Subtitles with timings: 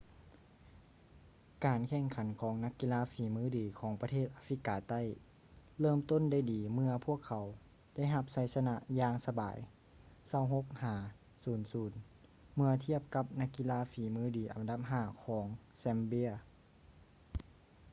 [1.65, 5.01] ການແຂ່ງຂັນຂອງນັກກິລາຝີມືດີຂອງປະເທດອາຟຣິກາໃຕ້
[5.79, 7.45] ເລີ່ມຕົ້ນໄດ້ດີເມື່ອພວກເຂົາ
[7.95, 9.57] ໄດ້ຮັບໄຊຊະນະຢ່າງສະບາຍ
[10.31, 10.65] 26-
[11.91, 15.45] 00 ເມື່ອທຽບກັບນັກກິລາຝີມືດີອັນດັບທີ 5 ຂອງ
[15.83, 16.31] zambia